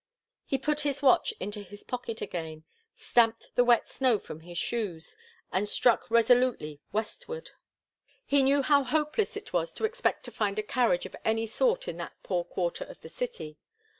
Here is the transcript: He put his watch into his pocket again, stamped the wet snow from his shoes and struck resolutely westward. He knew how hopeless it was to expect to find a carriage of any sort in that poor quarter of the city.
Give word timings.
He 0.47 0.57
put 0.57 0.79
his 0.79 1.03
watch 1.03 1.31
into 1.39 1.61
his 1.61 1.83
pocket 1.83 2.21
again, 2.23 2.63
stamped 2.95 3.51
the 3.53 3.63
wet 3.63 3.87
snow 3.87 4.17
from 4.17 4.39
his 4.39 4.57
shoes 4.57 5.15
and 5.51 5.69
struck 5.69 6.09
resolutely 6.09 6.81
westward. 6.91 7.51
He 8.25 8.41
knew 8.41 8.63
how 8.63 8.83
hopeless 8.83 9.37
it 9.37 9.53
was 9.53 9.71
to 9.73 9.85
expect 9.85 10.23
to 10.25 10.31
find 10.31 10.57
a 10.57 10.63
carriage 10.63 11.05
of 11.05 11.15
any 11.23 11.45
sort 11.45 11.87
in 11.87 11.97
that 11.97 12.13
poor 12.23 12.43
quarter 12.43 12.83
of 12.85 12.99
the 13.01 13.09
city. 13.09 13.59